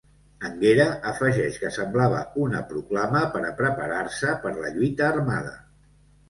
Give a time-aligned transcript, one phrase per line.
[0.47, 5.55] Anguera afegeix que semblava una proclama per a preparar-se per la lluita armada.